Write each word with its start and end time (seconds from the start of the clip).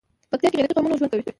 پکتيا 0.31 0.49
کې 0.51 0.57
غيرتي 0.59 0.73
قومونه 0.75 0.97
ژوند 0.99 1.11
کوي. 1.11 1.23